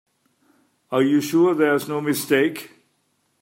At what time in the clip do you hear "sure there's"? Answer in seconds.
1.21-1.87